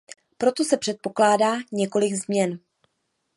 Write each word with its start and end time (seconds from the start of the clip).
Proto 0.37 0.63
se 0.63 0.77
předpokládá 0.77 1.55
několik 1.71 2.13
změn. 2.13 2.59